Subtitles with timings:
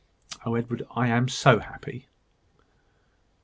[0.43, 2.07] Oh, Edward, I am so happy!"